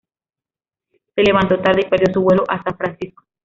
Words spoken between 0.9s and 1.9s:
Se levantó tarde y